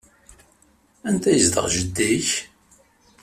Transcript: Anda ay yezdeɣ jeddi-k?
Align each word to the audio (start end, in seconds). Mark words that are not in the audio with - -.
Anda 1.07 1.27
ay 1.29 1.35
yezdeɣ 1.37 1.65
jeddi-k? 1.73 2.29